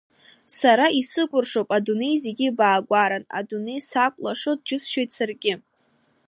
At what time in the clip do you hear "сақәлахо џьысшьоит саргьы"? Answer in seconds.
3.89-5.53